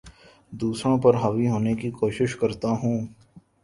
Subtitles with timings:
[0.53, 2.97] دوسروں پر حاوی ہونے کی کوشش کرتا ہوں